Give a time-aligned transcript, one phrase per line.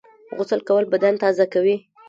[0.37, 1.75] غسل کول بدن تازه کوي